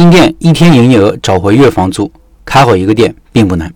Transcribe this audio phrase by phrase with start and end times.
[0.00, 2.10] 新店一天营业额找回月房租，
[2.46, 3.70] 开好一个店并不难。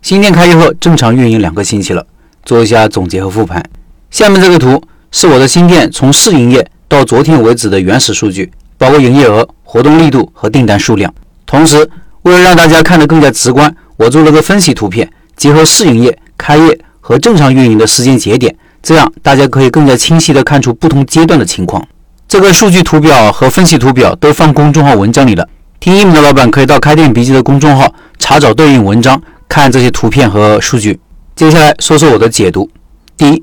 [0.00, 2.06] 新店开业后正常运营两个星期了，
[2.42, 3.62] 做一下总结和复盘。
[4.10, 11.12] 下面这个图是我的新店从试营业到昨天为止的原始数据，包括营业额、活动力度和订单数量。
[11.44, 11.86] 同时，
[12.22, 15.06] 为了让大家看得更加直观，我做了个分析图片，
[15.36, 21.86] 结合试营业、开业和正常运营的时间节点，这样大家可以更加清晰地看出不同阶段的情况。
[22.30, 25.44] 这个数据图表和分析图表都放公众号文章里了，
[25.80, 31.00] 听音频的老板可以到开店笔记的公众号查找对应文章，看这些图片和数据。
[31.34, 32.70] 接下来说说我的解读。
[33.16, 33.42] 第一，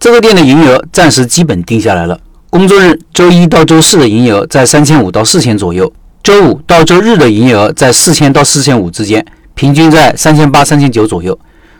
[0.00, 2.18] 这个店的营业额暂时基本定下来了，
[2.50, 11.38] 工作日周一到周四的营业额在三千五到四千左右，周五到周日的营业额在四千到四千五之间，平均在三千八、三千九左右。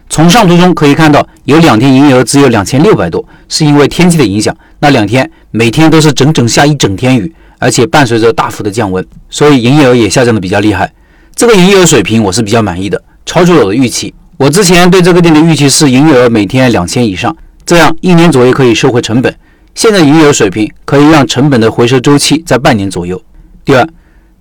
[0.08, 4.56] 从上图中可以看到，有两天营业额只有两千六百多，是因为天气的影响。
[4.78, 10.92] 那两天每天都是整整下一整天雨，而且伴随着大幅的降温，所以营业额也下降的比较厉害。
[11.36, 14.12] 这个营业额水平我是比较满意的，超出了我的预期。
[14.36, 19.32] 我之前对这个店的预期是营业额每天两千以上，这样一年左右可以收回成本。
[19.76, 23.22] 现在营业额水平可以让成本的回收周期在半年左右。
[23.64, 23.88] 第二，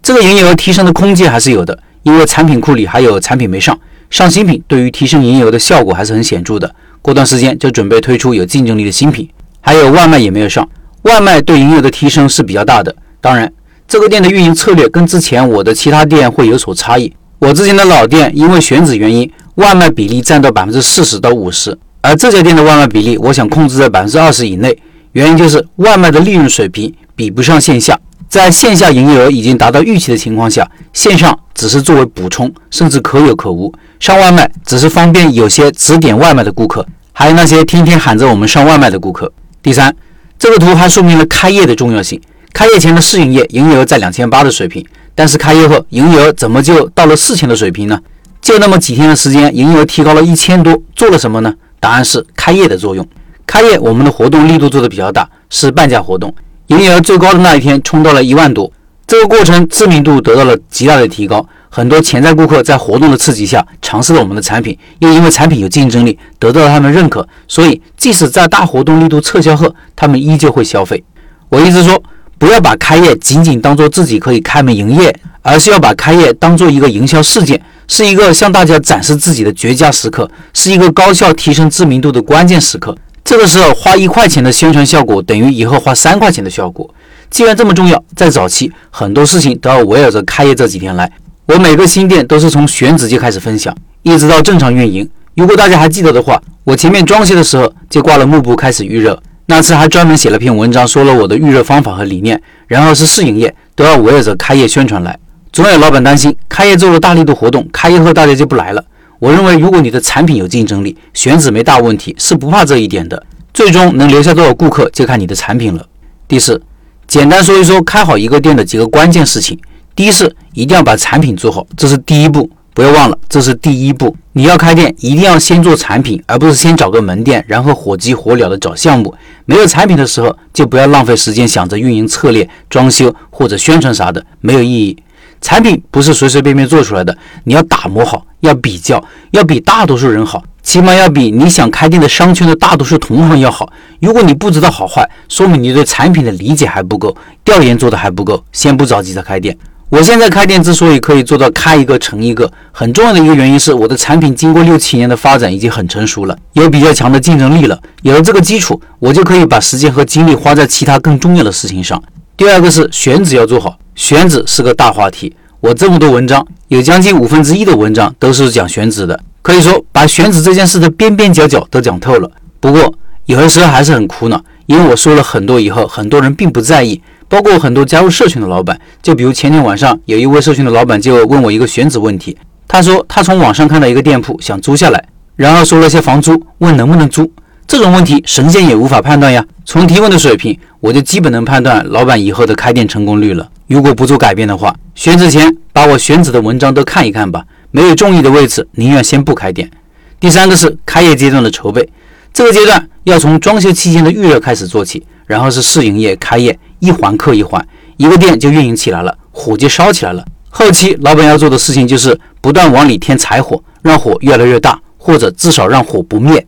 [0.01, 3.79] 这个营业额提升的空间还是有的，因为产品库里还有产品没上。
[4.09, 6.73] 上新品对于提升营业额的效果还是很显著的。
[7.03, 9.29] 过段时间就准备推出有竞争力的新品，
[9.61, 10.67] 还有外卖也没有上，
[11.03, 12.93] 外卖对营业额的提升是比较大的。
[13.21, 13.51] 当然，
[13.87, 17.13] 这个店的运营策略跟之前我的其他店会有所差异。
[17.39, 24.77] 我之前的老店因为选址原因，外卖比例占到百分之四十到五十，而这家店的外卖比例我想控制在百分之二十以内，
[25.11, 27.99] 原因就是外卖的利润水平比不上线下。
[28.29, 33.71] 在线下营业额已经达到预期的情况下，线上只是作为补充，甚至可有可无。
[33.99, 39.31] 上外卖只是方便有些只点外卖的顾客，还有那些天天喊着我们上外卖的顾客。
[39.61, 39.95] 第三，
[40.43, 42.19] 这个图还说明了开业的重要性。
[42.51, 44.85] 开业前的试营业营业额在两千八的水平，
[45.15, 47.97] 但是开业后营业额怎么就到了四千的水平呢？
[48.41, 51.53] 就那么几天的时间，营业额提高了一千多，做了什么呢？
[51.79, 53.07] 答案是开业的作用。
[53.47, 56.35] 开业我们的活动力度做的比较大，是半价活动。
[56.67, 58.69] 营业额最高的那一天冲到了一万多，
[59.07, 71.03] 这个过程知名度得到了极大的提高，很多潜在顾客在活动的刺激下尝试了我们的产品，又因为产品有竞争力得到了他们认可，所以即使在大活动力度撤销后，他们依旧会消费。
[71.49, 71.99] 我一直说，
[72.37, 75.11] 不要把开业仅仅当做自己可以开门营业，
[75.41, 82.95] 而是要把开业当做一个营销事件，是一个向大家展示自己的绝佳时刻，是一个高效提升知名度的关键时刻。
[83.25, 86.87] 这个时候花一块钱的宣传效果等于以后花三块钱的效果。
[87.31, 91.11] 既然这么重要，在早期很多事情都要围绕着开业这几天来。
[91.45, 95.07] 我每个新店都是从选址就开始分享，一直到正常运营。
[95.35, 102.41] 如果大家还记得的话，我前面装修的时候就挂了幕布开始预热，那次还专门写了篇文章说了我的预热方法和理念。
[102.67, 105.19] 然后是试营业，都要围绕着开业宣传来。
[105.51, 108.81] 总有老板担心开业做了大力度活动，开业后大家就不来了。
[109.19, 113.21] 我认为，如果你的产品有竞争力，选址没大问题，是不怕这一点的。
[113.53, 115.85] 最终能留下多少顾客，就看你的产品了。
[116.25, 116.61] 第四，
[117.05, 119.59] 简单说一说开好一个店的几个关键事情。
[119.95, 124.15] 第一是一定要把产品做好，这是第一步，不要忘了，这是第一步。
[124.31, 129.13] 你要开店，一定要先做产品，而不是先找个门店，然后火急火燎的找项目。
[129.45, 134.97] 没有产品的时候，就不要浪费时间想着运营策略、装修或者宣传啥的，没有意义。
[135.39, 143.71] 产品不是随随便便做出来的，你要打磨好，要比较，要比大多数人好，起码要比你想开店的商圈的大多数同行要好。
[143.99, 148.43] 如果你不知道好坏，说明你对产品的理解还不够，调研做的还不够。
[148.51, 149.55] 先不着急着开店。
[149.93, 157.79] 我现在开店之所以可以做到开一个成一个，很重要的一个原因是我的产品经过六七年的发展已经很成熟了，有比较强的竞争力了。
[158.01, 162.01] 有了这个基础，我就可以把时间和精力花在其他更重要的事情上。
[162.35, 165.31] 第二个是选址要做好，选址是个大话题。
[165.59, 172.31] 我这么多文章，有将近五分之一的文章都是讲选址的，可以说把选址这件事的边边角角都讲透了。
[172.59, 172.91] 不过
[173.27, 178.79] 有的时候还是很苦恼，因为我说了很多以后，很多人并不在意，包括很多加入社群的老板。
[179.01, 182.37] 就比如前天晚上，有一位社群的老板就问我一个选址问题，
[182.67, 185.03] 他说他从网上看到一个店铺想租下来，
[185.35, 187.31] 然后说了些房租，问能不能租。
[187.65, 189.43] 这种问题神仙也无法判断呀。
[189.65, 193.49] 从提问的水平，我就基本能判断老板以后的开店成功率了。
[193.67, 197.45] 如果不做改变的话，选址前把我选址的文章都看一看吧。
[197.71, 199.71] 没有中意的位置，宁愿先不开店。
[200.19, 201.89] 第三个是开业阶段的筹备，
[202.33, 207.65] 这个阶段要从装修期间的预热开始做起，然后是试营业、开业，一环扣一环，
[207.95, 210.25] 一个店就运营起来了，火就烧起来了。
[210.49, 216.45] 后期老板要做的事情就是不断往里添柴火，让火越来越大，或者至少让火不灭。